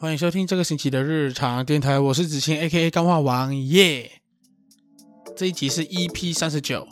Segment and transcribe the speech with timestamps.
[0.00, 4.10] 欢迎收听这个星期的日常电台，我是子清 A.K.A 钢化王耶。
[5.36, 6.88] 这一集是 EP 三十九，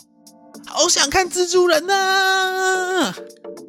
[0.66, 3.14] 好想看蜘蛛人呐，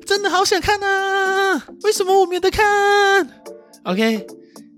[0.06, 3.42] 真的好想看呐，为什么我没有得看
[3.84, 4.28] ？OK，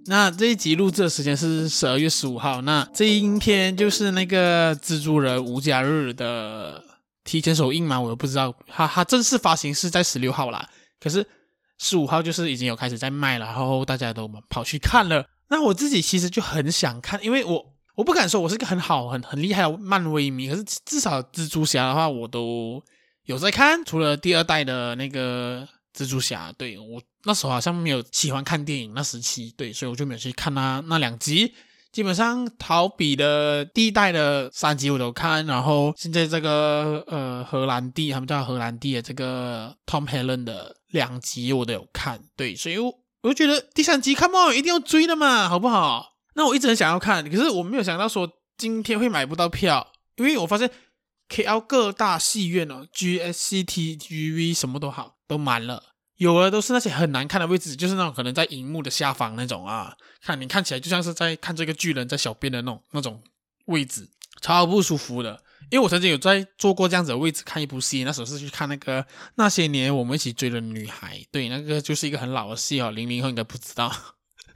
[0.05, 6.84] 那这一集录制的时间是十二月十五号，那这一天就是那个蜘蛛人无家日的
[7.23, 10.70] 提前首映嘛，我都不知道，哈哈，正式发行是在十六号啦，
[11.00, 11.25] 可是。
[11.84, 15.25] 十五号就是已经有开始在卖了，然后大家都跑去看了。
[15.50, 22.81] 那我自己其实就很想看，因为我我不敢说我是个很好很很厉害的漫威迷，可是至少蜘蛛侠的话我都
[23.26, 25.67] 有在看，除了第二代的那个
[25.98, 31.52] 蜘蛛侠，对，我那时候好像没有喜欢看电影那时期，对，所以我就没有去看那那两集。
[31.91, 46.13] 基本上逃避的第一代的三集我都看，然后现在这个呃荷兰弟他们叫荷兰弟的这个 Tom Holland 的两集我都有看，对，所以我我就觉得第三集 Come on 一定要追的嘛，好不好？
[46.35, 50.71] 那我一直很想要看，可是我没有想到说今天会买不到票，因为我发现
[51.27, 55.90] KL 各大戏院哦，GSCT、GV 什么都好都满了。
[56.22, 63.24] 有的都是那些很难看的位置，就是那种可能在荧幕的下方那种啊，看你看起来就像是在看这个巨人在小便的那种那种
[63.66, 64.08] 位置，
[64.40, 65.42] 超不舒服的。
[65.72, 69.03] 因为我曾经有在坐过这样子的位置看一部戏，那时候是去看那个
[69.34, 73.92] 那些年我们一起追的女孩，对，那个就是一个很老的戏哦，零零后应该不知道。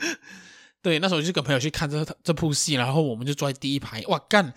[0.84, 4.54] 对，那时候就跟朋友去看这这部戏，然后我们就坐在第一排，哇干！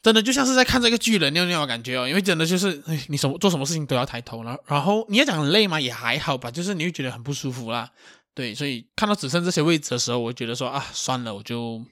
[0.00, 5.80] 真的就像是在看这个巨人尿尿的感觉哦，因为真的就是，哎，你什么做什么事情都要抬头了，然后你要讲累吗？
[5.80, 7.90] 也还好吧，就是你会觉得很不舒服啦。
[8.32, 11.84] 对，所以看到只剩这些位置的时候，我觉得说啊，算了，我就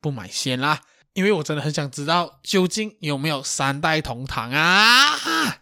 [0.00, 0.82] 不买先啦，
[1.14, 5.58] 因为我真的很想知道究竟有没有三代同堂啊？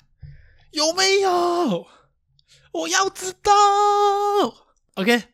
[0.72, 1.86] 有没有？
[2.72, 3.52] 我要知道。
[4.94, 5.31] OK。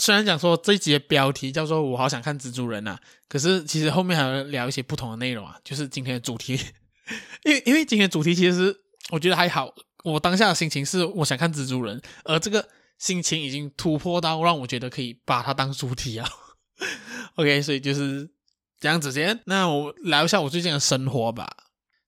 [0.00, 2.98] 虽然讲说这一集的标题叫做“我好想看蜘蛛人”呐，
[3.28, 5.58] 可是其实后面还要聊一些不同的内容啊。
[5.62, 6.58] 就是今天的主题，
[7.44, 8.74] 因为因为今天的主题其实
[9.10, 9.72] 我觉得还好。
[10.02, 12.66] 我当下的心情是我想看蜘蛛人，而这个
[12.98, 16.26] 心情已经突破到让我觉得可以把它当主题啊。
[17.36, 18.30] OK，所以就是
[18.80, 19.38] 这样子先。
[19.44, 21.54] 那我聊一下我最近的生活吧。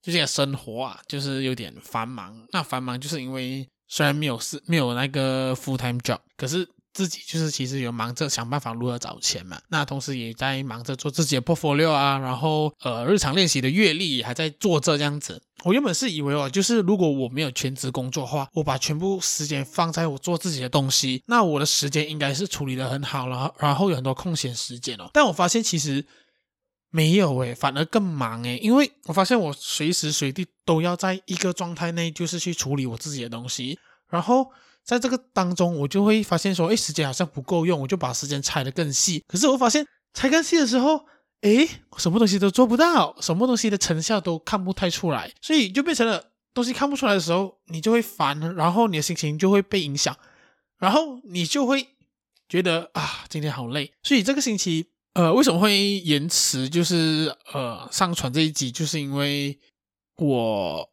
[0.00, 2.46] 最近的生活啊，就是有点繁忙。
[2.52, 6.66] 那繁忙就是因为虽然没有是没有那个 full time job，可是。
[6.92, 15.42] 自己就是其实有忙着想办法如何找钱嘛，那同时也在忙着做自己的 portfolio 啊，然后呃日常练习的阅历还在做这样子。
[15.64, 25.08] 我原本是以为哦，就是如果我没有全职工作的话，我把全部时间放在我做自己的东西，那我的时间应该是处理得很好了，然后有很多空闲时间哦。
[25.12, 26.04] 但我发现其实
[26.90, 33.78] 没有诶，反而更忙诶，因为我发现我随时随地都要在一个状态内，就是去处理我自己的东西，
[34.10, 34.48] 然后。
[34.84, 39.22] 在这个当中，我就会发现说，哎，时间好像不够用，我就把时间拆得更细。
[39.28, 41.06] 可是我发现拆更细的时候，
[41.42, 41.66] 哎，
[41.96, 50.16] 什么东西都做不到，什么东西的成效都看不太出来，所以就变成了东西看不出来的时候，你就会烦，然后你的心情就会被影响，
[50.78, 51.88] 然后你就会
[52.48, 53.92] 觉得啊，今天好累。
[54.02, 56.68] 所以这个星期，呃，为什么会延迟？
[56.68, 59.58] 就是呃，上传这一集，就是因为
[60.16, 60.90] 我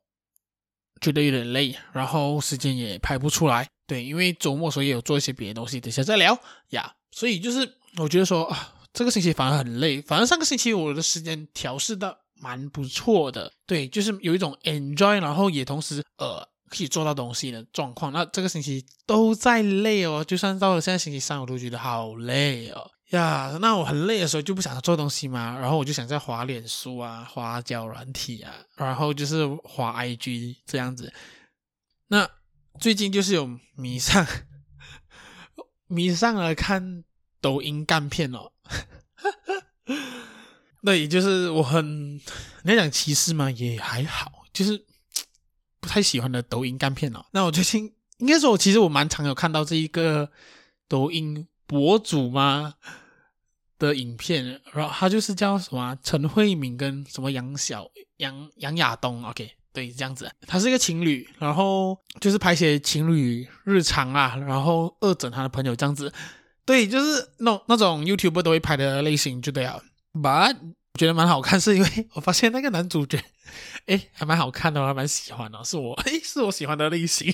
[1.01, 3.67] 觉得有点累，然后时间也排不出来。
[3.89, 6.39] 对，因为周末所以也有做一些别的东西，等下再聊
[6.69, 6.93] 呀。
[7.11, 9.99] 所以就是我觉得说啊，这个星期反而很累。
[10.03, 18.13] 反正上个星期我的时间调试的蛮不错的，对，就是有一种 enjoy，然后也同时呃可以做到东西的状况。
[18.13, 23.57] 那这个星期都在累哦，就算到了现在星期三，我都觉得好累哦呀。
[23.59, 31.11] 那我很累的时候就不想做东西嘛，然后我就想在滑脸书啊，滑脚软体啊，然后就是滑 IG 这样子。
[32.07, 32.29] 那
[32.79, 34.25] 最近就是有迷上
[35.87, 37.03] 迷上了看
[37.41, 38.51] 抖音干片哦，
[40.81, 42.15] 那也就是我很
[42.63, 44.85] 你要讲歧视嘛，也还好，就是
[45.79, 47.25] 不太喜欢的抖音干片哦。
[47.31, 50.31] 那我最近应该说，我其实我蛮常有看到这一个
[50.87, 52.75] 抖音博主嘛
[53.77, 59.58] 的影片，然后他就是叫什么陈慧敏跟什么杨小杨杨亚东，OK。
[59.79, 66.11] 对，这样子，他是一个情侣，然后就是拍些情侣日常啊，然后恶整他的朋友这样子，
[66.65, 69.81] 对，就是那种那种 YouTube 都会拍的类型就对了。
[70.11, 73.23] But 我觉得蛮好看，是因为我发现那个男主角，
[73.85, 77.33] 哎，还蛮好看的，我还蛮喜欢的，是我，哎，是我喜欢的类型。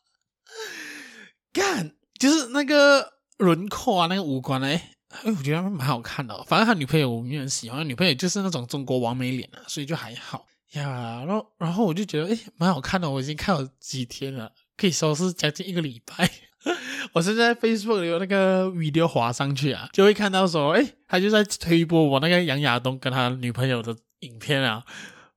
[1.50, 6.44] 干，就是那个轮廓啊，那个五官，哎，哎，我觉得蛮好看的。
[6.44, 10.44] 反正他女朋友我没有喜欢，女朋友就是那种中国网美脸啊，所以就还好。
[10.72, 13.08] 呀，然后然后我就觉得，诶，蛮好看的。
[13.08, 16.30] 我已经看了几天了，可以说是将近一个礼拜。
[17.14, 24.84] 我是在 Facebook 有那个 video 滑上去啊，就会看到说，哎，他就在推播我那个杨亚东跟他女朋友的影片啊，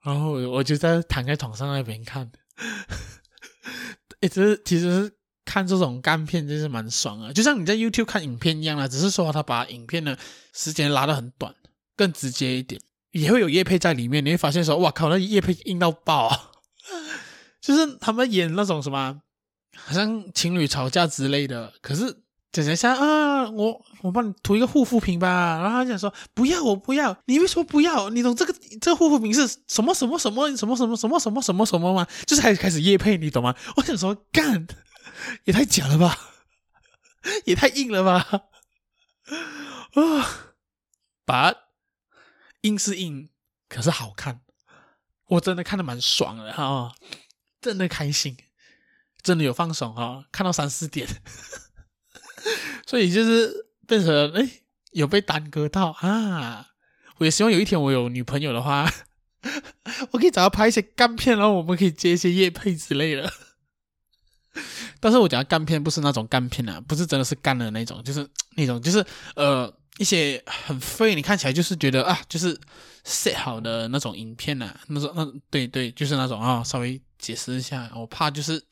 [0.03, 2.29] 然后我就在躺在床上那边看，
[4.19, 5.13] 哎，这是其实是
[5.45, 10.17] 看这种干片真是蛮爽啊，就像你在 YouTube 看影片一样啊，只是说他把影片的
[10.53, 11.53] 时间拉得很短，
[11.95, 12.81] 更直接一点，
[13.11, 16.51] 也会有业配在里面，你会发现说，哇靠，那业配硬到爆啊，
[17.61, 19.21] 就是他们演那种什么。
[19.73, 22.05] 好像情侣吵架之类的，可是
[22.51, 28.09] 讲讲一下啊，我我帮你涂一个护肤品吧，然后他讲说不要，我不要，你为什么不要？
[28.09, 32.05] 你懂这个这个护肤品是什么什么什么什么什么什么什么什么什么吗？
[32.27, 33.55] 就是开始开始业配，你懂吗？
[33.77, 34.67] 我想说干，
[35.45, 36.17] 也太假了吧，
[37.45, 38.27] 也太硬了吧，
[39.93, 40.51] 啊
[41.25, 41.55] ，But
[42.61, 43.29] 硬是硬，
[43.69, 44.41] 可是好看，
[45.27, 46.93] 我真的看得蛮爽的哈，
[47.61, 48.37] 真的开心。
[49.23, 51.07] 真的有放松哈、看到三四点，
[52.87, 54.49] 所以就是变成哎，
[54.93, 56.69] 有被耽搁到啊！
[57.17, 58.91] 我也希望有一天我有女朋友的话，
[60.09, 63.31] 我可以找她拍一些干片，然后我们可以接一些业配之类的。
[64.99, 68.27] 但是我讲的干片不是那种干片啊，不是真的是干的那种，就是
[68.57, 69.05] 那种就是
[69.35, 72.59] 呃一些很废，你看起来就是觉得啊，就是
[73.05, 78.63] set 好的那种影片啊，那种那对对，就是那种啊，稍微解释一下，我怕就是。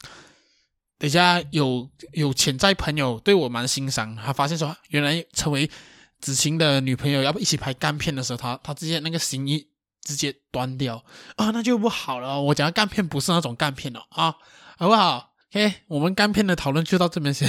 [1.02, 5.72] 等下有有潜在朋友对我蛮欣赏，他发现说原来成为
[6.20, 9.66] 子晴的女朋友要不一起拍干片的时候，他他直接那个心意
[10.02, 11.02] 直接端掉
[11.38, 12.42] 啊，那就不好了。
[12.42, 14.36] 我讲的干片不是那种干片哦啊，
[14.78, 17.48] 好不好？OK，我们干片的讨论就到这边先。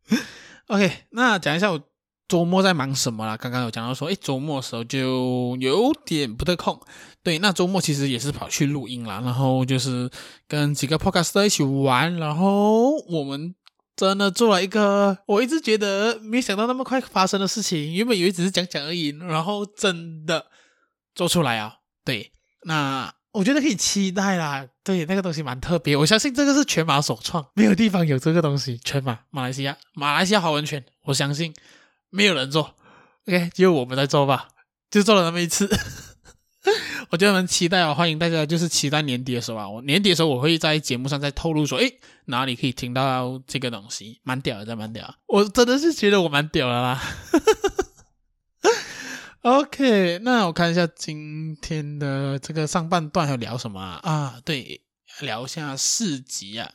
[0.68, 1.91] OK，那讲一下我。
[2.32, 3.36] 周末在忙什么啦？
[3.36, 6.80] 刚刚有讲到说，诶，周末的时候就有点不得空。
[7.22, 10.10] 对，那周末其实也是跑去录音啦，然后就是
[10.48, 13.54] 跟几个 podcaster 一起玩，然后我们
[13.94, 17.92] 真的做了一个我一直觉得没想到那么快发生的事情。
[17.92, 20.46] 原本以为只是讲讲而已，然后真的
[21.14, 21.74] 做出来啊！
[22.02, 22.32] 对，
[22.64, 24.66] 那我觉得可以期待啦。
[24.82, 28.80] 对，那个东西蛮特别，我相信这个是全马首创，没有地方有这个东西。
[28.82, 31.52] 全马，马来西亚，马来西亚华文圈，我相信。
[32.12, 32.74] 没有人做
[33.26, 34.48] ，OK，只有我们在做吧，
[34.90, 35.66] 就做了那么一次。
[37.08, 45.16] 我就很期待啊，欢迎大家，就是期待年底的时候啊，我年底的时候我会在节目上再透露说，诶，哪里可以听到这个东西，蛮屌的，蛮屌。
[45.26, 47.02] 我真的是觉得我蛮屌的啦。
[49.40, 53.98] OK，那我看一下今天的这个上半段要聊什么啊？
[54.02, 54.82] 啊，对，
[55.20, 56.70] 聊一下市集啊，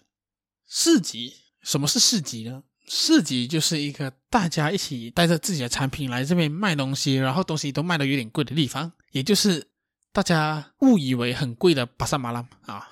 [0.68, 2.64] 市集，什么是市集呢？
[2.88, 9.68] 市集就是一个大家一起带着自己的产品来这边卖东西，然后东西都卖的有点贵的地方，也就是
[10.14, 12.88] 大家误以为很贵的巴萨马拉啊。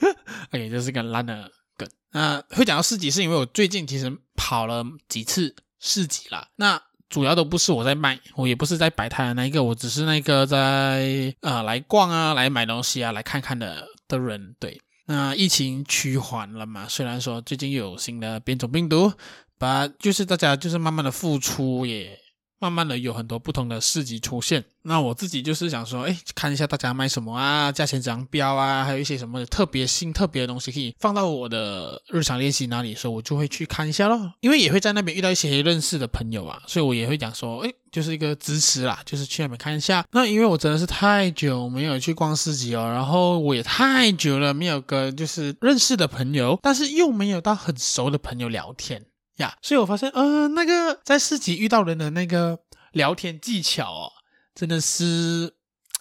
[0.52, 1.88] OK，这是个烂的梗。
[2.12, 6.48] 那会讲到市集，是因为我最近其实跑了几次市集啦。
[6.56, 14.80] 那主要都不是我在卖，我也不是在摆摊的那一个，我只是那个在啊来逛啊、来买东西啊、来看看的的人，对。
[15.12, 16.86] 那疫情趋缓了嘛？
[16.88, 19.12] 虽然说最近又有新的变种病毒，
[19.58, 22.16] 把就是大家就是慢慢的复出，也
[22.60, 24.64] 慢慢的有很多不同的市集出现。
[24.82, 34.32] 那我自己就是想说，哎，看一下大家卖什么啊，价钱怎样标啊，还有一些什么特别新、特别的东西可以放到我的日常练习那里，所以我就会去看一下咯。
[34.40, 37.72] 因为也会在那边遇到一些认识的朋友啊，所以我也会讲说，哎。
[37.90, 40.06] 就是一个支持啦，就是去那边看一下。
[40.12, 49.04] 那因为我真的是太久没有去逛市集哦，然后我也太久了没有跟就是认识的朋友，但是又没有到很熟的朋友聊天
[49.40, 52.60] 呀，所以我发现，呃，那个在市集遇到人的那个
[52.92, 54.12] 聊天技巧哦，
[54.54, 55.54] 真的是，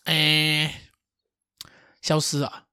[0.06, 0.90] 哎，
[2.02, 2.66] 消失啊，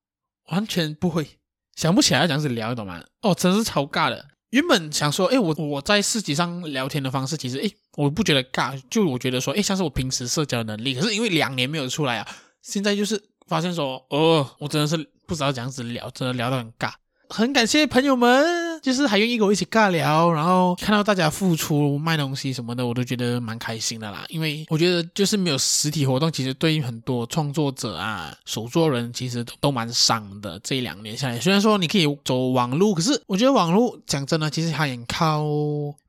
[0.50, 1.38] 完全不会，
[1.74, 3.02] 想不起来要这样子聊，懂吗？
[3.22, 4.26] 哦，真是超尬的。
[4.50, 10.94] 原本想说，哎，我我在市集上聊天的方式，其实，哎，我不觉得尬，就我觉得说，哎，像是我平时社交能力。
[10.94, 12.28] 可是因为两年没有出来啊，
[12.62, 14.96] 现在就是发现说，哦，我真的是
[15.26, 16.92] 不知道这样子聊，真的聊得很尬。
[17.28, 24.24] 很感谢朋友们，就是还愿意跟我一起尬聊，然后看到大家付出卖东西什么的，我都觉得蛮开心的啦。
[24.28, 30.56] 因为我觉得就是没有实体活动，其实对于很多创作者啊、手作人，其实都都蛮伤的。
[30.62, 35.42] 这一两年下来，虽然说你可以走网路，可是我觉得网路讲真的，其实还很靠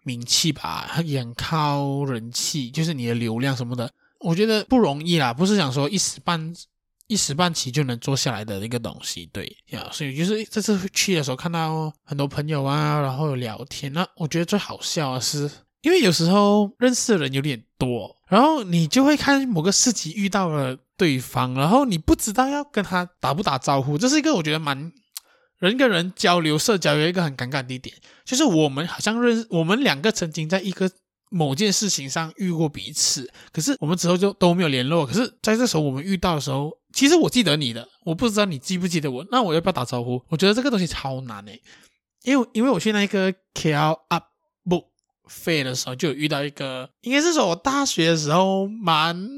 [0.04, 5.34] 名气吧，也靠人气，就是你的流量什么的，我觉得不容易啦。
[5.34, 6.54] 不是想说一时半。
[7.08, 15.50] 一时半期就能做下来的一个东西，对呀，所以就是这次去的时候看到很多朋友啊，然后聊天，那我觉得最好笑的是，
[15.82, 24.92] 因为有时候认识的人有点多，然后你就会看某个市集遇到了对方，然后你不知道要跟他打不打招呼，这是一个我觉得蛮
[25.60, 27.96] 人跟人交流社交有一个很尴尬的一点，
[28.26, 30.92] 就是我们好像认，我们两个曾经在一个
[31.30, 35.06] 某件事情上遇过彼此，可是我们之后就都没有联络。
[35.06, 39.24] 可是在这时候我们遇到的时候，其实我记得你的，我不知道你记不记得我。
[39.30, 40.20] 那我要不要打招呼？
[40.30, 41.62] 我觉得这个东西超难诶，
[42.24, 44.24] 因为因为我去那个 KL Up
[44.66, 44.86] Book
[45.30, 49.30] Fair 的时候，就有遇到一个，应该是说我大学的时候蛮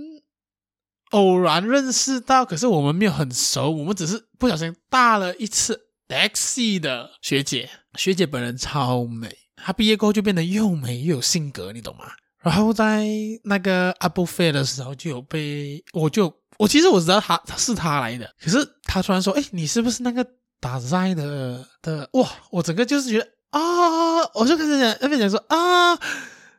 [1.10, 7.70] 偶然认识到，可是我们没有很熟，我们只是不小心搭了一次 taxi 的学姐。
[7.96, 12.06] 学姐本人超美，她毕业过后就变得又美又有性格，你懂吗？
[12.42, 13.06] 然后在
[13.44, 20.26] 那个 Up Book Fair 的时候，就有被我就我其实我知道她是她来的，可是她突然说：“哎，你是不是那个
[20.60, 25.96] 打赛的的？”哇，我整个就是觉得啊，我就开始讲那边讲说啊，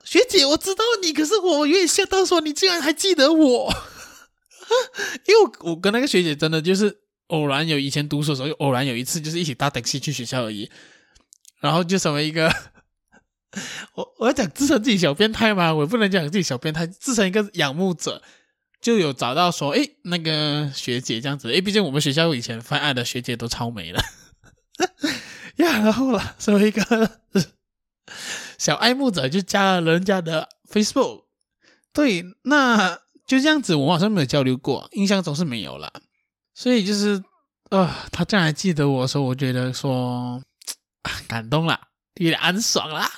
[0.03, 3.73] 学姐，我知道你，可是我有点吓到，说你竟然还记得我。
[5.27, 10.71] 因为我，我跟那个学姐真的就是偶然有以前读书的时候，偶然有一次就是一起搭 taxi 去学校而已，
[11.61, 12.51] 然后就成为一个，
[13.95, 15.75] 我我要讲自称自己小变态吗？
[15.75, 18.23] 我不能讲自己小变态，自称一个仰慕者，
[18.81, 24.03] 就有找到说，诶，那个学姐这样子，诶，毕竟我们学校以前犯案的学姐都超美的，
[25.65, 27.19] 呀，然后了，成为一个
[28.59, 31.25] 小爱慕者，就加了人家的 Facebook，
[31.93, 33.01] 对，那。
[33.27, 35.93] 就这样子，我好像没有交流过，印象中是没有了。
[36.53, 37.23] 所以就是，
[37.71, 40.43] 呃，他这样还记得我的时候，我觉得说
[41.29, 41.81] 感动了，
[42.17, 43.09] 有点安爽啦。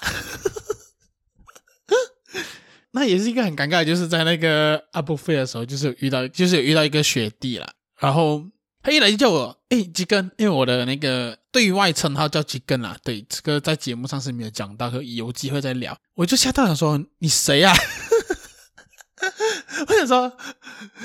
[2.93, 7.69] 那也是一个很尴尬，就是在那个阿布菲的时候，就是遇到，就是遇到一个学弟啦。
[7.99, 8.45] 然后
[8.83, 12.97] 他一来就叫我，诶，吉根，因为我的那个对外称号叫吉根啦。
[13.03, 15.97] 对，这个在节目上是没有讲到，可有机会再聊。
[16.15, 17.75] 我就吓到想说，你谁啊？
[19.89, 20.37] 我想说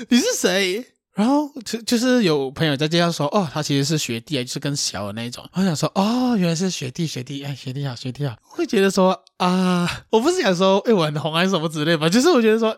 [0.08, 0.84] 你是谁？
[1.18, 5.44] 然后就就是有朋友在介绍说，哦，他其实是学弟，就是更小的那一种。
[5.52, 8.36] 我想说，哦，原来是学弟，学弟，哎，学弟好，学弟好。
[8.40, 12.08] 会觉得说啊，我不是想说，哎，我很红还是什么之类吧？
[12.08, 12.72] 就是我觉得说，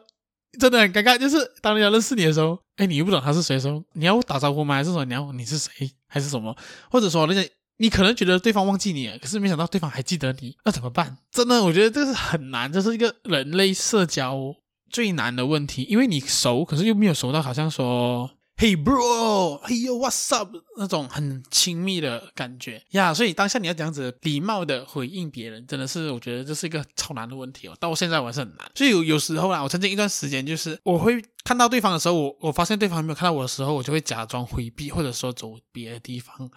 [0.59, 1.18] 真的很尴尬。
[1.18, 4.76] 就是当人家认识你的时候，哎，你又不懂他是谁的时候，你要打招呼吗？
[4.76, 5.70] 还是说你要你是谁？
[6.09, 6.56] 还是什么？
[6.90, 11.18] 或者说那些你可能觉得对方忘记你了，可是没想到对方还记得你，那怎么办？
[11.30, 14.54] 真的，我觉得这是很难，这是一个人类社交。
[14.90, 23.14] 最难的问题，因为你熟，可是又没有熟到好像说 “Hey bro”，“Hey yo，what's up” 那种很亲密的感觉呀。
[23.14, 27.76] 所以当下你要这样子礼貌的回应别人，真的是我觉得这是一个超难的问题哦。
[27.80, 28.70] 到现在我还是很难。
[28.75, 36.50] 所以有有时候啊，我曾经一段时间就是我会看到对方的时候，我我发现对方没有看到我的时候，我就会假装回避，或者说走别的地方，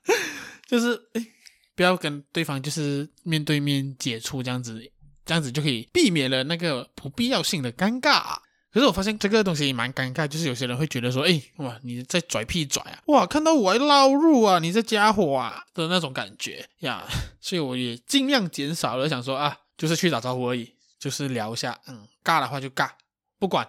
[0.66, 1.26] 就是诶
[1.74, 4.90] 不要跟对方就是面对面接触这样子。
[5.24, 8.38] 这样子就可以避免了那个不必要性的尴尬。
[8.72, 17.06] 可是我发现这个东西也蛮尴尬，就是有些人会觉得说，哎，哇，你在拽屁拽啊，哇，看到我还捞入啊，你这家伙啊的那种感觉呀。
[17.40, 22.90] 所以我也尽量减少了，想说啊，就是去打招呼而已，就是聊一下，嗯，尬的话就尬，
[23.38, 23.64] 不管，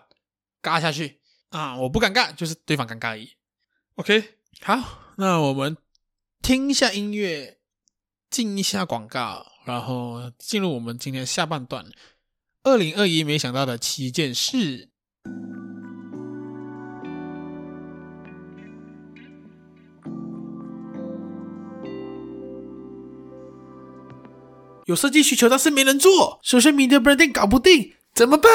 [0.63, 1.19] 尬下去
[1.49, 3.29] 啊，我不尴尬，就是对方尴尬而已。
[3.97, 5.77] OK，好，那我们
[6.41, 7.59] 听一下音乐，
[8.29, 9.45] 进一下广告。
[9.65, 11.85] 然后进入我们今天下半段，
[12.61, 14.89] 二零二一没想到的七件事。
[24.85, 28.51] 有设计需求，但是没人做，social media branding 搞不定，怎么办？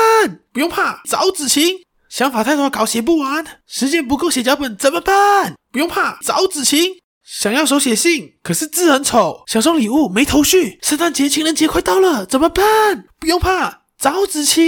[0.52, 1.78] 不用怕，找子晴。
[2.08, 5.56] 想法太多，稿写不完，时间不够写脚本，怎么办？
[5.72, 6.99] 不用怕，找子晴。
[7.32, 9.44] 想要手写信，可是字很丑。
[9.46, 10.80] 想送礼物没头绪。
[10.82, 13.04] 圣诞节、情人节快到了，怎么办？
[13.20, 14.64] 不用怕，找子晴。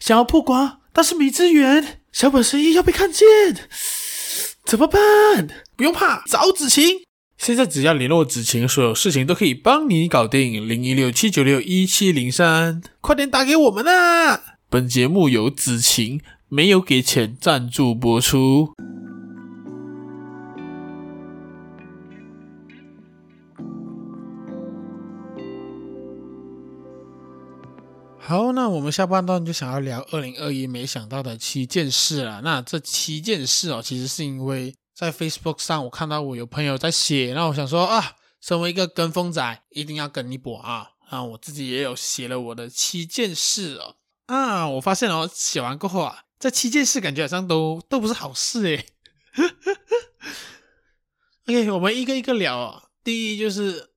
[0.00, 2.00] 想要曝光，但是没资源。
[2.10, 3.26] 小本生意要被看见，
[4.64, 5.00] 怎么办？
[5.76, 7.02] 不用怕，找子晴。
[7.38, 10.68] 现在只要联络子晴，所有事情都可以帮你搞定。
[10.68, 14.42] 零一六七九六一七零三，快点打给我们啊！
[14.68, 18.74] 本节目由子晴没有给钱赞助播出。
[28.26, 32.40] 好，那我们下半段就想要聊二零二一没想到的七件事了。
[32.42, 40.90] 那这七件事哦，其实是因为在 Facebook 上我看到我有朋友在写，那我想说啊，身为一个跟风仔，一定要跟一波啊。
[41.08, 43.94] 啊，我自己也有写了我的七件事哦。
[44.26, 48.86] 啊，我发现哦，写完过后啊，这七件事感觉好像都都不是好事诶。
[51.46, 52.88] OK，我们一个一个聊哦。
[53.04, 53.90] 第一就是。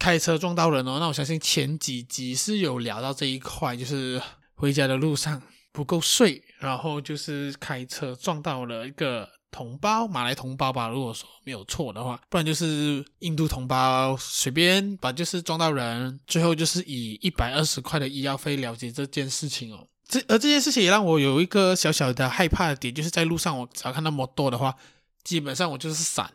[0.00, 4.20] 开车撞到人哦，那我相信前几集是有聊到这一块，就是
[4.54, 5.40] 回家的路上
[5.72, 19.86] 不够睡，然后就是开车撞到了一个同胞，马来同胞吧，如果说没有错的话，不然就是印度同胞，随便把就是撞到人，最后就是以一百二十块的医药费了结这件事情哦。
[20.08, 24.74] 这而这件事情也让我有一个小小的害怕的点，就是在路上我只要看到摩托的话，
[25.22, 26.32] 基本上我就是闪，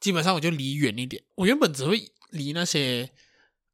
[0.00, 1.22] 基本上我就离远一点。
[1.34, 3.10] 我原本只会离那些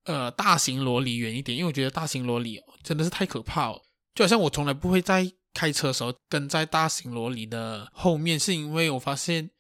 [0.05, 3.83] 呃大型萝莉远一点，因为我觉得大型萝莉真的是太可怕了，
[4.15, 5.33] 就好像我从来不会在。
[5.53, 9.51] 开车的时候跟在大型萝莉的后面，是因为我发现，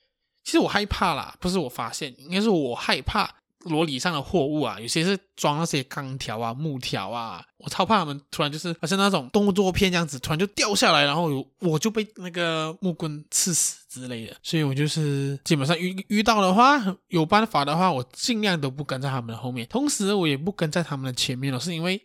[0.44, 22.00] 其实我害怕啦，不是我发现，应该是我害怕裸体上的货物啊，有些是装那些钢条啊、木条啊，我超怕他们突然就是好像那种动作片这样子，突然就掉下来，然后有我就被那个木棍刺死之类的，所以我就是基本上遇遇到的话，有办法的话，我尽量都不跟在他们的后面，同时我也不跟在他们的前面了，是因为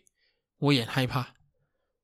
[0.58, 1.35] 我也害怕。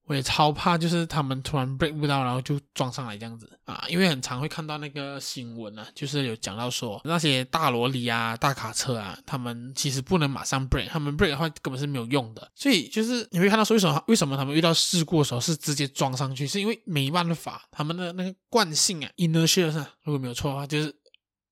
[0.06, 3.84] 我也超怕，就是他们突然 break 不到，然后就撞上来这样子啊！
[3.88, 12.50] 因为很常会看到那个新闻啊，就是有讲到说那些大萝莉啊、大卡车啊，他们其实不能马上 break，他们 break 的话根本是没有用的。
[12.54, 20.94] 所以就是你会看到说为什么为什么他们遇到事故的时候是直接撞上去，是因为没办法，他们的那个惯性啊，inertia 上如果没有错的话，就是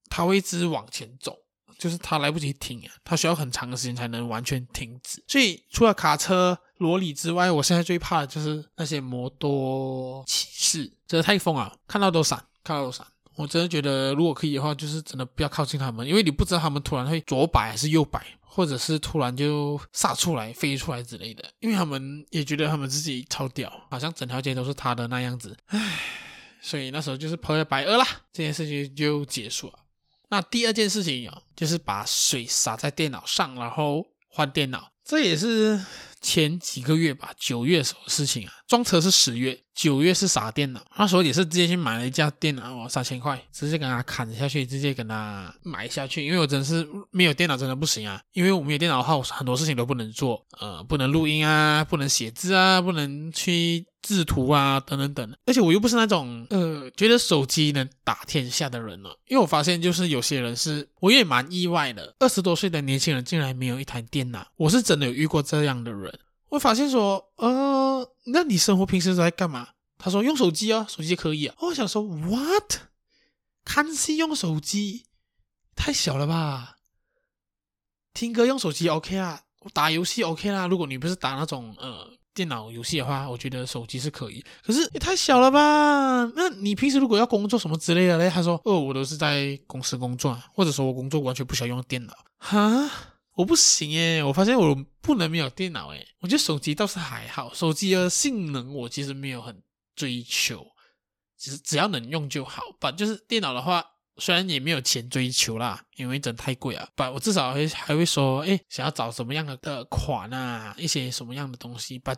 [0.09, 1.37] 他会一直往前走。
[1.79, 5.25] 就是他来不及停啊，他需要很长的时间才能完全停止。
[5.27, 13.07] 所以除了卡车、萝莉之外，我现在最怕的就是那些摩托骑士，真的太疯了，看到都闪，看到都闪。
[13.37, 21.45] 我真的觉得，如果可以的话，就是真的不要靠近他们，因为你不知道他们突然会左摆还是右摆，或者是突然就杀出来、飞出来之类的。
[21.61, 25.55] 因为他们也觉得他们自己超屌，好像整条街都是他的那样子。
[25.67, 26.01] 唉，
[26.63, 29.75] 所以那时候就是跑了百二啦，这件事情就结束了。
[30.29, 34.91] 那第二件事情啊，就是把水洒在电脑上，然后换电脑。
[35.11, 35.77] 这也是
[36.21, 38.53] 前几个月吧，九月时候的事情啊。
[38.69, 40.81] 装车是十月，九月是啥电脑。
[40.97, 46.25] 那时候也是直接去买了一架电脑哦，三千块，直接跟他砍下去，直接跟他买下去。
[46.25, 53.85] 因为我真是没有电脑真的不行啊，因为我没有电脑的话，我很多事情都不能做，呃，不能录音啊，不能写字啊，不能去。
[54.03, 66.19] 制图啊，等等等，而且我又不是那种呃觉得手机能打天下的人了，因为我发现就是有些人是，我也蛮意外的，二十多岁的年轻人竟然没有一台电脑，我是真的有遇过这样的人。
[66.49, 69.69] 我发现说，呃，那你生活平时都在干嘛？
[69.99, 71.55] 他说用手机啊，手机可以啊。
[71.61, 72.77] 我想说，what？
[73.65, 75.05] 看戏用手机
[75.77, 76.77] 太小了吧？
[78.15, 79.43] 听歌用手机 OK 啊，
[79.75, 80.67] 打游戏 OK 啦。
[80.67, 82.19] 如果你不是打那种呃。
[82.33, 86.25] 电脑游戏的话，我觉得手机是可以，可是也太小了吧？
[86.37, 88.31] 那你平时如果要工作什么之类的嘞？
[88.31, 92.91] 他说：“哦，我都是在公司工作，或者说我工作完全不需要用电脑。”哈，
[93.35, 96.07] 我不行诶，我发现我不能没有电脑诶。
[96.21, 99.63] 我觉得手机倒是还好，手机的性能我其实没有很
[99.97, 100.67] 追求，
[101.39, 102.63] 只是只要能用就好。
[102.79, 103.85] 吧，就是电脑的话，
[104.21, 106.89] 虽然也没有钱追求啦，因为真太贵了。
[106.95, 112.15] 吧，我至少还还会说，诶，想要找什么样的的款啊，一些什么样的东西吧。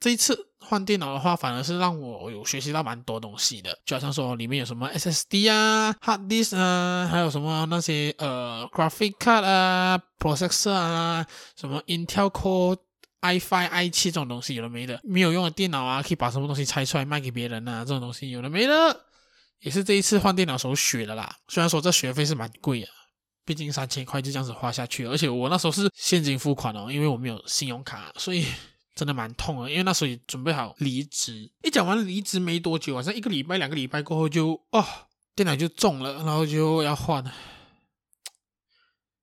[0.00, 12.76] 这一次换电脑的话，反而是让我有学习到蛮多东西的，就好像说里面有什么 SSD 啊、Hard Disk 啊，还有什么那些呃 Graphic Card 啊、Processor 啊，什么 Intel Core
[13.22, 19.06] i5、i7 这种东西有的没的，没有用的电脑啊，可以把什么东西拆出来卖给别人啊，这种东西有的没的，
[19.64, 21.36] 也是这一次换电脑时候学的啦。
[21.48, 22.90] 虽然说这学费是蛮贵啊，
[23.44, 28.46] 毕竟三千块就这样子花下去，而且我那时候是现金付款哦，因为我没有信用卡，所以。
[28.94, 31.50] 真的蛮痛的，因为那时候也准备好离职。
[31.64, 34.86] 一讲完离职没多久，好像一个礼拜、两个礼拜过后就哦，
[35.34, 37.24] 电脑就中了，然后就要换。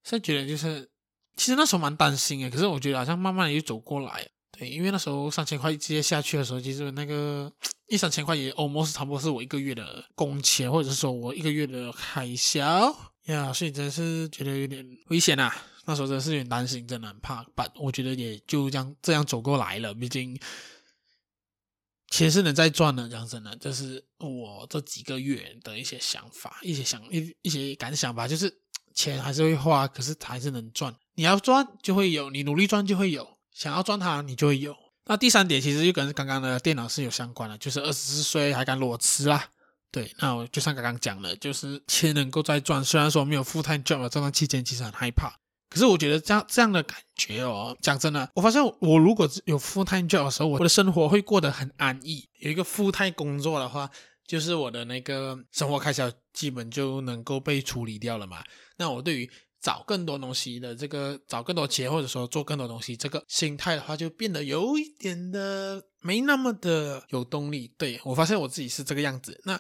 [0.04, 0.92] 现在觉得就是，
[1.38, 4.28] 其实那时候蛮担心的，可是我觉得好像慢慢的又走过来。
[4.70, 7.52] 因为那时候三千块直接下去的时候，其实那个
[7.88, 12.96] 一三千块也 almost 差不多是我一个月的工钱，或者是说我一个月的开销
[13.26, 15.54] 呀，所以真是觉得有点危险啊。
[15.86, 17.46] 那时候真的是有点担心，真的很怕。
[17.56, 19.94] 但我觉得也就这样这样走过来了。
[19.94, 20.40] 毕竟
[22.10, 28.28] 钱是能再赚的，讲真的，这是我这几个月的一些想法、一些想一一些感想吧。
[28.28, 28.62] 就是
[28.94, 30.96] 钱还是会花，可是还是能赚。
[31.16, 33.38] 你要赚就会有，你努力赚就会有。
[33.54, 34.76] 想要赚它，你就会有。
[35.06, 39.50] 那第三点其实就跟刚刚的电脑是有相关的，就是二十四岁还敢裸辞啦。
[39.92, 42.84] 对，那我就像刚刚讲的，就是钱能够再赚。
[42.84, 45.34] 虽然说没有 full time job 这段期间，其实很害怕。
[45.70, 52.28] 可是我觉得这样这样的感觉哦，讲真的，我发现我如果有 full time job 的时候，我的生活会过得很安逸。
[52.40, 53.90] 有一个 full time 工作的话，
[54.28, 58.44] 就是我的那个生活开销基本就能够被处理掉了嘛。
[58.78, 59.30] 那我对于
[59.62, 67.74] 找更多东西的这个找更多钱，或者说做更多东西这个心态的话，就变得有一点的没那么的有动力。
[67.78, 69.40] 对，我发现我自己是这个样子。
[69.46, 69.60] 那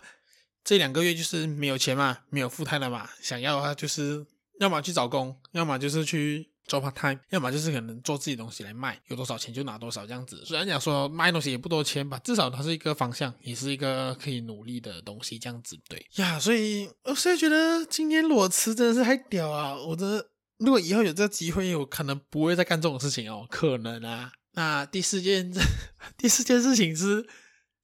[0.63, 4.25] 这两个月就是没有钱嘛，没有富态了嘛，想要的话就是
[4.59, 6.50] 要么去找工，要么就是去。
[6.71, 10.41] 做 part time，要么就是可能做自己东西来卖，有多少钱就拿多少这样子。
[10.45, 15.77] 虽然讲说卖东西也不多钱吧，至少它是一个方向，也是一个可以努力的东西这样子。
[15.89, 19.75] 对呀，所以我现在觉得今年裸辞真的是太屌啊！
[19.75, 20.29] 我的
[20.59, 24.31] 如果以后有这个机会，我可能不会再干这种事情哦，可能啊。
[24.53, 25.51] 那第四件，
[26.17, 27.27] 第四件事情是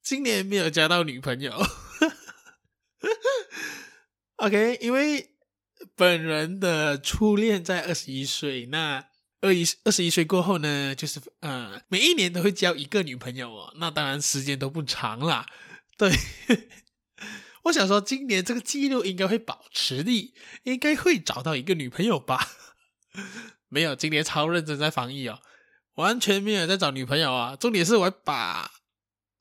[0.02, 1.52] 今年没有交到女朋友。
[4.38, 5.34] OK，因为。
[5.98, 9.04] 本人的初恋在二十一岁，那
[9.42, 13.74] 二一二十一岁过后呢，就是呃，每一年都会交一个女朋友哦。
[13.78, 15.48] 那当然时间都不长啦。
[15.98, 16.12] 对，
[17.66, 20.34] 我想说今年这个记录应该会保持的，
[20.64, 22.48] 应该会找到一个女朋友吧？
[23.68, 25.40] 没有，今年超认真在防疫哦，
[25.96, 27.56] 完全没有在找女朋友啊。
[27.56, 28.72] 重点是我把，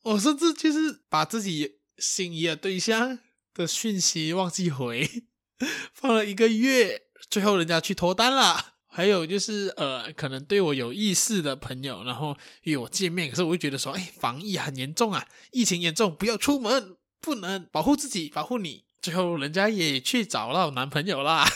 [0.04, 3.18] 我甚至就是把自己心仪的对象
[3.52, 5.26] 的讯息忘记回。
[5.94, 8.74] 放了一个月，最后人家去脱单了。
[8.88, 18.84] 还有就是，呃，可能对我有意思的朋友，然后与我见面，可是我会觉得说，哎，防疫很严重啊，疫情严重，不要出门，不能保护自己，保护你。
[19.02, 21.46] 最后人家也去找到男朋友啦。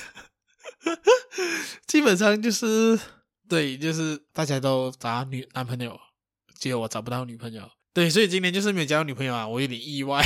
[1.89, 3.01] 基本上就是，
[3.49, 5.99] 对，就是大家都找女男朋友，
[6.59, 7.71] 只有我找不到女朋友。
[7.95, 10.23] 对，所以今年就是没有交女朋友啊，我有点意外。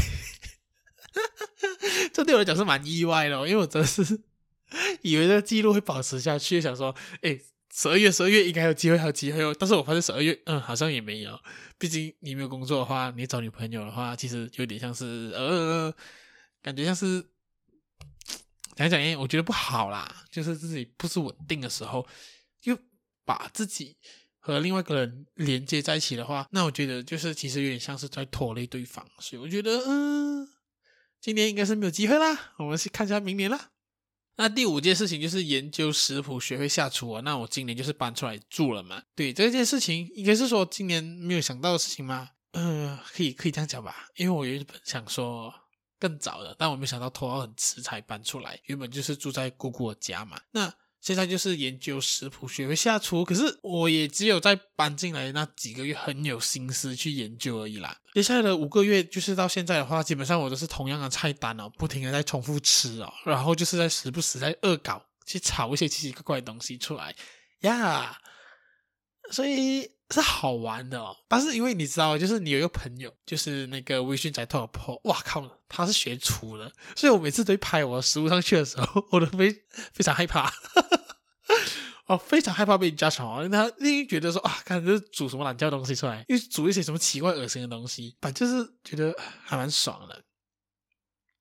[2.12, 4.20] 这对我来讲是蛮意外的，因为我真的是
[5.02, 7.38] 以为这个记录会保持下去，想说，哎，
[7.72, 9.54] 十二月十二月应该有机会，还有机会哦。
[9.58, 11.38] 但是我发现十二月，嗯，好像也没有。
[11.78, 15.92] 毕竟你没有工作的话，你找女朋友的话，其实有点像是，呃，
[16.62, 17.24] 感觉像是
[18.76, 20.24] 讲讲，哎，我觉得不好啦。
[20.30, 22.06] 就是自己不是稳定的时候，
[22.62, 22.78] 又
[23.24, 23.96] 把自己
[24.38, 29.04] 和另外一个人连接在一起的话，那我觉得就是其实有点像是在拖累对方。
[29.18, 30.48] 所以我觉得，嗯。
[31.24, 33.70] 今年应该是没有机会啦，我们去看一下明年啦。
[34.36, 37.22] 那第五件事情就是研究食谱，学会下厨啊。
[37.22, 39.02] 那我今年就是搬出来住了嘛。
[39.14, 42.28] 对，这件事情应该是说今年没有想到的事情吗？
[42.52, 45.50] 嗯，可以可以这样讲吧，因为我原本想说
[45.98, 48.60] 更早的，但我没想到拖到很迟才搬出来。
[48.64, 50.38] 原本就是住在姑姑的家嘛。
[50.50, 50.70] 那
[51.04, 53.22] 现在就是研究食谱，学会下厨。
[53.26, 57.94] 可是我也只有在搬进来那几个月很有心思去研究而已啦。
[58.14, 67.14] 接下来的五个月，就是到现在的话，基本上我都是同样的菜单哦，不停的在重复吃哦，然后就是在时不时在恶搞，去炒一些奇奇怪怪的东西出来
[67.60, 68.18] 呀。
[69.30, 71.14] 所以是好玩的哦。
[71.28, 74.70] 但是因为你知道，就是你有一个朋友，就是那个微信宅 Top
[75.04, 79.50] 哇靠，他是学厨的，所以我每次都拍我的食物上去的时候，我都非
[79.92, 80.50] 非常害怕。
[82.06, 90.22] 哦，非常害怕被人家嘲，因为他因为觉得说啊，看这煮什么懒觉东西出来，又煮一些什么奇怪恶心的东西，反正就是觉得还蛮爽的。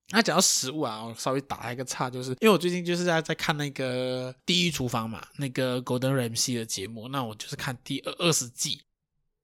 [0.10, 8.84] 那讲到食物啊，我稍微打一个岔，就是因为我最近就是在在看那个《地狱厨房》嘛，那个 Golden Ramsy 的节目，那我就是看第二二十季。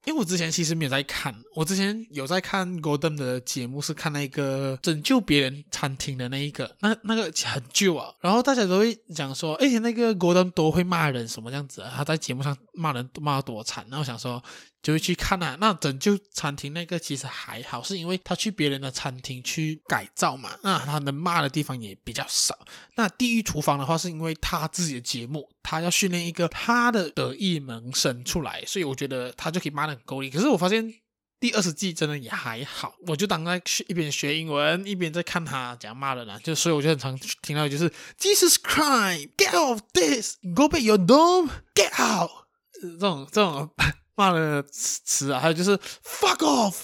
[0.09, 8.11] 因为我之前其实没有在看，我之前有在看郭登的节目，是看那个拯救别人餐厅的那一个，那那个很旧啊。
[8.19, 11.93] 然后大家都会讲说，哎，那个郭登多会骂人什么样子啊？
[11.95, 13.85] 他在节目上骂人骂得多惨。
[13.87, 14.41] 然后我想说。
[14.81, 22.57] 就会去看啊，那拯救餐厅那个其实还好，是因为他去别人的餐厅去改造嘛，那他能骂的地方也比较少。
[22.95, 30.29] 那地狱厨房的话，是因为他自己的节目，他要训练一个他的得意门生出来，所以我觉得他就可以骂得很够力。
[30.29, 30.93] 可是我发现
[31.41, 42.31] 第二十季真的也还好，我就当在学一边学英文一边在看他讲骂人啊，就所以我就很常听到就是 Jesus Christ, get out of this, go back your dome, get out
[42.81, 43.69] 这种这种。
[44.19, 46.75] 骂的词啊，还有就是 fuck off，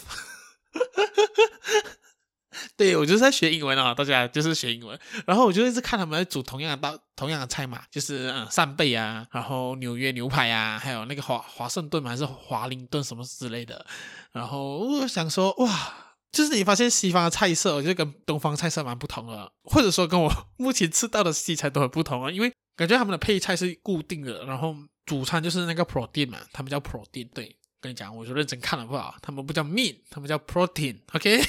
[2.78, 13.86] 对，我就是在学英文啊，大家就是学英文，然后我就一直看他们在煮同样的道同样的菜嘛，就是嗯扇贝啊，然后纽约牛排啊，还有那个华华盛顿嘛还是华林顿什么之类的，
[14.32, 24.76] 然后我想说哇，就是你发现西方的菜色，我觉得跟东方菜色蛮不同的，或者说跟我目前吃到的西餐都很不同啊，因为感觉他们的配菜是固定的，然后。
[25.06, 27.30] 主餐就是那个 protein 嘛，他们叫 protein。
[27.32, 30.98] 对，跟你讲，我就认真看了不好，他们不叫 meat，他们叫 protein。
[31.13, 31.43] OK，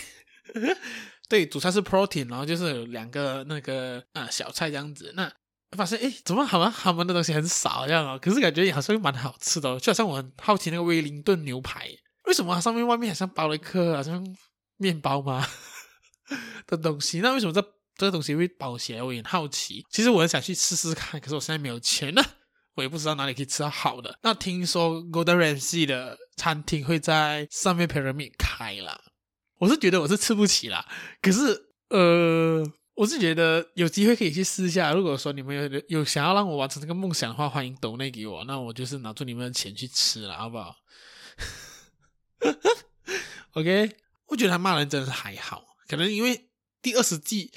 [1.26, 5.10] 对，主餐是 protein，然后就是有两个那个啊小菜这样子。
[5.16, 5.32] 那
[5.70, 8.18] 发现哎，怎么好像他们的东西很少这样啊？
[8.18, 11.88] 可是感觉也好像又蛮好吃的，就好像我很好奇那个威灵顿牛排，
[12.26, 14.22] 为什么它上面外面好像包了一颗好像
[14.76, 15.46] 面包吗
[16.66, 17.20] 的东西？
[17.20, 17.62] 那为什么这
[17.96, 19.02] 这个东西会包起来？
[19.02, 19.84] 我也很好奇。
[19.90, 22.22] 其实我很想去试试看，可是我现在没有钱呢。
[22.74, 24.18] 我也不知道哪里可以吃到好的。
[24.22, 29.00] 那听说 Golden Ramsay 的餐厅会在上面 Pyramid 开了，
[29.56, 30.86] 我是觉得我是吃不起啦。
[31.22, 32.62] 可是呃，
[32.92, 34.92] 我是觉得有机会可以去试一下。
[34.92, 40.76] 如果说你们有有想要让我完成这个梦想的话，欢迎抖内给我，那我就是拿出你们的钱去吃了，好不好？
[43.56, 43.90] OK，
[44.28, 46.48] 我觉得他骂人真的是还好，可能因为
[46.82, 47.52] 第二十季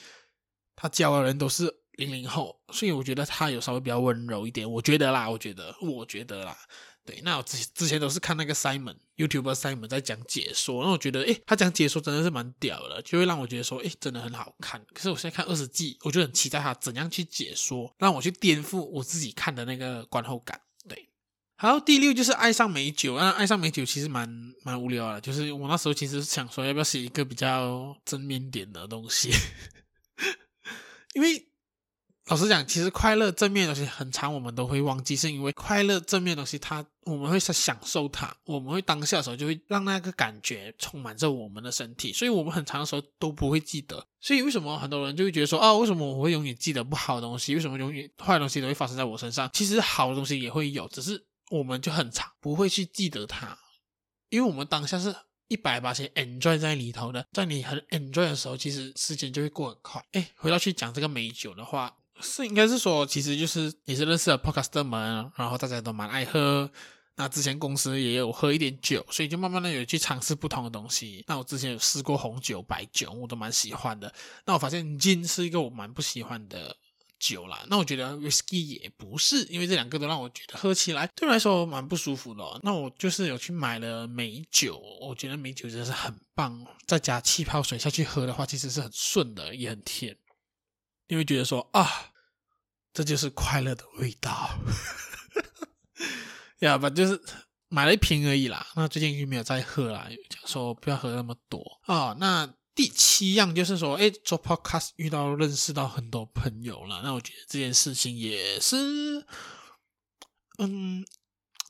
[0.75, 4.69] 他教的人都是零零后，所以我觉得他有稍微比较温柔一点。
[4.69, 6.57] 我觉得啦，我觉得，我觉得啦。
[7.05, 14.85] 对，那我之之前都是看那个 Simon YouTuber Simon 在讲解说，那我觉得，诶，他讲解说真的是蛮屌的，就会让我觉得说，诶，真的很好看。
[14.93, 20.61] 可是我现在看二十季，我就很期待他怎样去解说，让我去颠覆我自己看的那个观后感。
[21.59, 24.29] 对，好，第六就是爱上美酒啊，爱上美酒其实蛮
[24.63, 29.29] 蛮无聊的，就是我那时候其实想说，要不要写一个比较正面点的东西，
[31.13, 31.45] 因为。
[32.25, 44.05] 老实讲，其实快乐正面的东西很常我们都会忘记，是因为快乐正面东西它，我们会享受它，我们会当下的时候就会让那个感觉充满着我们的身体，所以我们很长的时候都不会记得。
[44.21, 47.55] 所以为什么很多人就会觉得说啊，为什么我会永远记得不好的东西？
[47.55, 49.49] 为什么永远坏的东西都会发生在我身上？
[49.51, 53.57] 其实好的东西也会有，只是我们就很常不会去记得它，
[54.29, 55.15] 因为我们当下是
[55.47, 60.05] 一百八千 enjoy 在里头的，在你很 enjoy 的时候，其实时间就会过很快。
[60.11, 61.97] 哎，回到去讲这个美酒的话。
[62.21, 66.69] 是，应该是说，其实就是也是认识了 Podcaster 们，然后大家都蛮爱喝。
[67.15, 71.23] 那之前公司也有喝一点酒，所以就慢慢的有去尝试不同的东西。
[71.27, 74.13] 那我之前有试过红酒、白酒，我都蛮喜欢的。
[74.45, 76.75] 那我发现金是一个我蛮不喜欢的
[77.19, 77.63] 酒啦。
[77.67, 82.43] 那我觉得 Whisky 也不是，因为这两个都让我觉得喝起来对我来说蛮不舒服的。
[82.63, 90.17] 那我就是有去买了美酒，我觉得美酒真的是很棒，再加气泡水下去喝的话，其实是很顺的，也很甜。
[91.07, 92.11] 因为觉得说啊，
[92.93, 94.51] 这就是快乐的味道，
[96.59, 97.19] 呀吧，就是
[97.67, 98.67] 买了一瓶而已啦。
[98.75, 102.15] 那最近就没有再喝了，讲说不要喝那么多啊。
[102.19, 107.01] 那第七样就是说，哎，做 podcast 遇到认识到很多朋友了。
[107.03, 109.25] 那我觉得这件事情也是，
[110.59, 111.05] 嗯，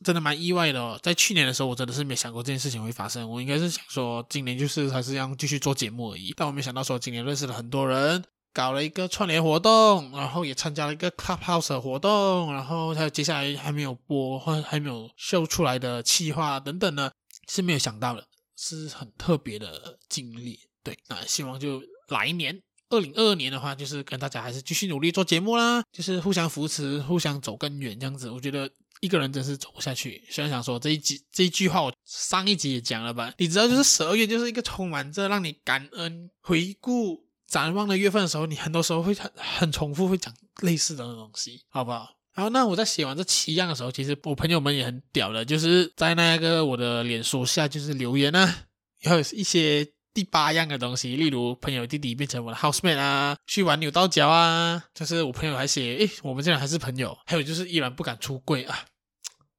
[0.05, 0.99] 真的蛮意外的哦。
[1.01, 3.27] 在去年的时候，我真的是没想过这件事情会发生。
[3.27, 6.31] 我应该是想说，今年就是还是要继续做节目而已。
[6.37, 8.23] 但我没想到说，今年认识了很多人。
[8.53, 17.11] 搞了一个串联活动，然后也参加了一个 Clubhouse 的活动，然后还有接下来还没有播或还没有秀出来的企划等等呢，
[17.47, 20.68] 是没有想到的，是很特别的经历。
[20.89, 28.29] 对，那希望就来年二零二二年的话，就是跟大家还是继续努力做节目啦，就是互相扶持，互相走更远这样子。
[28.29, 28.69] 我觉得
[29.01, 30.23] 一个人真是走不下去。
[30.29, 37.29] 虽然想说这一集这一句话，我上一集也讲了吧，你知道，就是十二月就是一个充满着让你感恩回顾。
[37.49, 42.07] 展望的月份的时候，你很多时候会很很重复会讲类似的东西，好不好？
[42.35, 48.67] 然后那我在写完这七样的时候，其实我朋友们也很屌的，就是在那个我的脸书下就是留言啊，
[49.01, 58.85] 还有一些第八样的东西，例如朋友弟弟变成我的 housemate 啊，去玩扭到脚啊，就是我朋友还写，诶，我们竟然还是朋友，还有就是依然不敢出柜啊，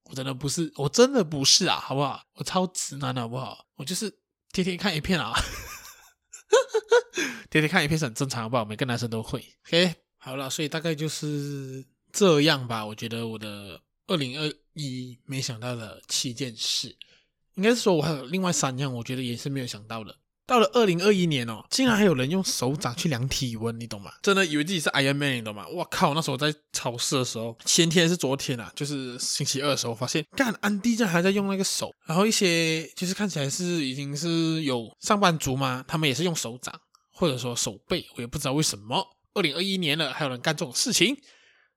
[0.05, 2.23] 我真的不是，我真的不是啊，好不好？
[2.35, 3.67] 我超直男的好不好？
[3.77, 4.11] 我就是
[4.53, 5.33] 天天看一片啊。
[7.49, 8.65] 天天看影片是很正常，好不好？
[8.65, 9.45] 每个男生都会。
[9.67, 12.85] OK，好了，所以大概就是这样吧。
[12.87, 16.97] 我觉得我的二零二一没想到的七件事，
[17.55, 20.17] 应该是说我还有另外三样，我觉得也是没有想到的。
[20.51, 24.11] 到了二零二一年哦，竟然还有人用手掌去量体温，你懂吗？
[24.21, 25.65] 真的以为自己是 Iron Man，你懂吗？
[25.69, 26.13] 我靠！
[26.13, 36.75] 那时候在超市的时候，前天是昨天啊，就是星期二的时候，发现干安迪竟然还在用那个手，然后一些就是看起来是已经是有上班族嘛，他们也是用手掌
[37.13, 39.07] 或者说手背，我也不知道为什么。
[39.35, 41.17] 二零二一年了，还有人干这种事情。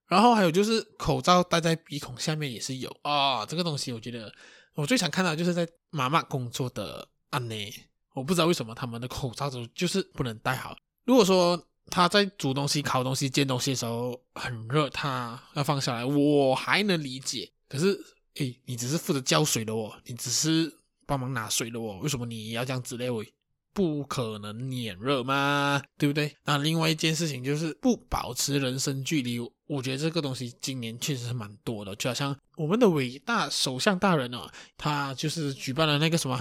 [0.07, 4.33] 然后还有就是口罩戴在鼻孔下面也是有啊、这个东西我觉得
[4.73, 7.71] 我最常看到就是在妈妈工作的安内。
[8.13, 10.77] 我不知道为什么他们的口罩都就是不能戴好。
[11.05, 17.51] 如果说他在煮东西、烤东西、煎东西的时候很热，他要放下来，我还能理解。
[17.67, 17.99] 可是，
[18.35, 20.73] 诶，你只是负责浇水的哦，你只是
[21.05, 23.09] 帮忙拿水的哦，为什么你要这样子嘞？
[23.09, 23.33] 喂，
[23.73, 25.81] 不可能免热吗？
[25.97, 26.33] 对不对？
[26.45, 31.93] 那另外一件事情就是不保持人身距离，我觉得这个东西今年确实是蛮多的。
[31.97, 36.39] 就好像我们的伟大首相大人哦，他就是举办了那个什么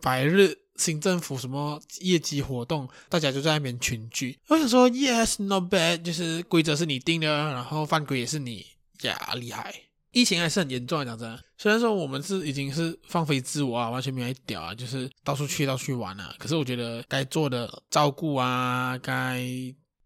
[0.00, 0.56] 百日。
[0.82, 4.36] 新政府什么业绩活动，大家就在那边群聚。
[4.48, 8.66] 我想说，Yes，not bad，就是规则是你定的，然后犯规也是你
[9.02, 9.72] 呀，厉害。
[10.10, 11.38] 疫情还是很严重，讲真。
[11.56, 16.34] 虽然说我们是已经是放飞自我啊，完全没有屌啊，就是到处去到处玩啊。
[16.38, 19.40] 可是我觉得该做的照顾啊，该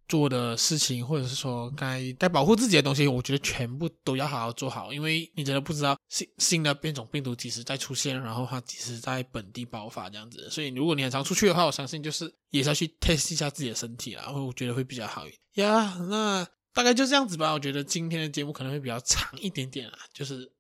[0.09, 10.49] 做的事情，或者是说该该保护自己的东西，我觉得全部都要好好做好，因为你真的不知道新新的变种病毒几时再出现，然后它几时在本地爆发这样子。
[10.51, 15.97] 所以如果你很常出去的话，我相信就是也是要去 test 一下自己的身体啦，然后我觉得会比较好一点呀。
[16.09, 17.53] 那大概就这样子吧。
[17.53, 20.51] 我觉得今天的节目可能会比较长一点点啊，就是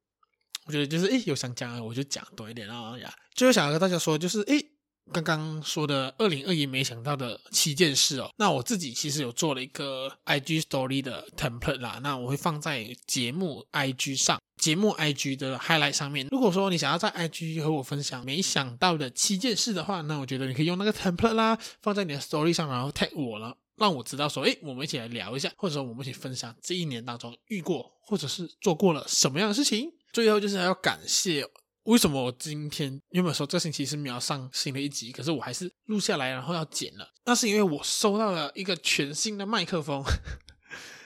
[0.66, 3.14] 我觉得就是诶，有想讲的我就讲多一点啊呀。
[3.34, 4.72] 最后想要跟大家说，就是诶。
[5.12, 16.26] 刚刚说的二零二一没想到的七件事哦，那我自己其实有做了一个 IG Story 的 template 啦，那我会放在节目 IG 上，节目 IG 的 highlight 上面。
[16.30, 29.92] 如果说你想要在 IG 和我分享没想到的七件事的话，那我觉得你可以用那个 template 啦，放在你的 Story 上，然后 tag 我了，让我知道说，诶，我们一起来聊一下，或者说我们一起分享这一年当中遇过或者是做过了什么样的事情。
[30.12, 31.46] 最后就是还要感谢。
[31.86, 37.08] 为什么我今天原本说这星期是没有上新的一集，可是我还是录下来，然后要剪了？
[37.24, 40.04] 那是因为我收到了一个全新的麦克风。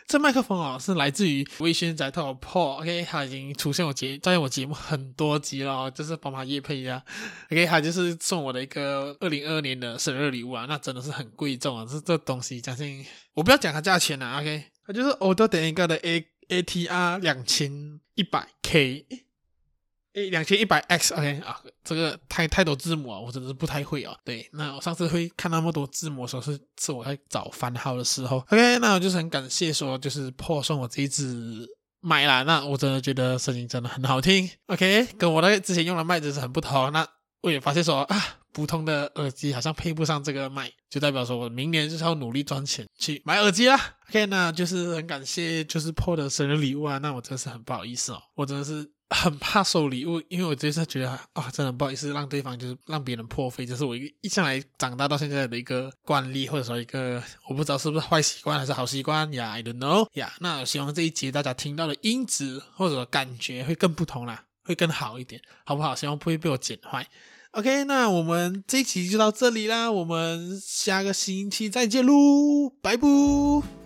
[0.09, 7.05] 这麦克风啊，是来自于微醺宅特 Paul，OK，他已经出现我节在我节目很多集了，就是帮他业配一下
[7.51, 19.07] ，OK，他就是送我的一个二零二二年的生日礼物啊，那真的是很贵重啊，这这东西相信我不要讲它价钱了啊，OK，它就是 Audio Technica 的 A ATR 两千一百 K。
[20.15, 24.13] 诶，两千一百 X，OK、啊，这个太太多字母啊，我真的是不太会啊。
[24.25, 28.39] 对，那我上次会看那么多字母的时候，是是我在找番号的时候。
[28.39, 31.65] OK，那我就是很感谢说，就是破送我这一支
[32.01, 34.51] 麦啦，那我真的觉得声音真的很好听。
[34.67, 36.93] OK，跟我那之前用的麦子是很不同。
[36.93, 37.07] 那
[37.43, 38.17] 我也发现说啊，
[38.53, 43.81] 普通的耳机好像配不上这个麦，就代表说我明年就是要努力赚钱去买耳机啦。
[44.09, 48.91] OK，那就是很感谢，就是破的生日礼物啊，那我真的是很不好意思哦，我真的是。
[49.11, 60.33] 很怕收礼物，因为我就是觉得啊，真的不好意思让对方就是让别人破费，这是我一一向来长大到现在的一个惯例，或者说一个我不知道是不是坏习惯还是好习惯呀，I don't know 呀。
[60.39, 65.97] 那我希望这一集大家听到的音质或者感觉会更不同啦，会更好一点，好不好？
[65.97, 67.07] 希望不会被我剪坏。
[67.51, 72.13] OK，那我们这一期就到这里啦，我们下个星期再见喽，
[72.81, 73.80] 拜拜。